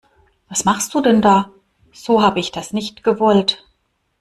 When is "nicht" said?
2.73-3.03